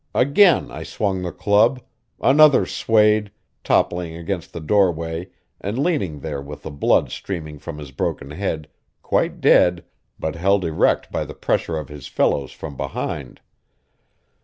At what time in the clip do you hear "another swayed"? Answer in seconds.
2.19-3.29